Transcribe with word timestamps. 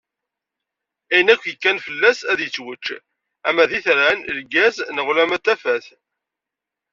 Ayen 1.13 1.31
akk 1.33 1.43
yekkan 1.47 1.77
fell-as 1.85 2.19
ad 2.31 2.39
yettwačč, 2.41 2.85
ama 3.47 3.63
d 3.69 3.71
itran, 3.77 4.17
lgaz 4.37 4.75
neɣ 4.95 5.05
ulamma 5.11 5.37
d 5.39 5.43
tafat. 5.45 5.85